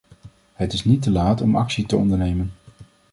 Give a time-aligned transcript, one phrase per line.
[0.53, 2.51] Het is niet te laatom actie te ondernemen.